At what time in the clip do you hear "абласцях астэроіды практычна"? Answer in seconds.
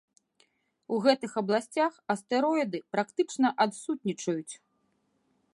1.41-3.47